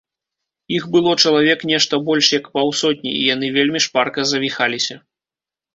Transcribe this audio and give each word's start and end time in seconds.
Іх 0.77 0.87
было 0.95 1.11
чалавек 1.25 1.59
нешта 1.73 2.01
больш 2.09 2.31
як 2.39 2.49
паўсотні, 2.59 3.11
і 3.19 3.31
яны 3.33 3.55
вельмі 3.61 3.79
шпарка 3.89 4.21
завіхаліся. 4.33 4.95